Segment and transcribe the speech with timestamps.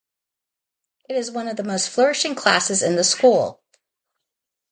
[1.07, 3.61] It is one of the most flourishing classes in the school.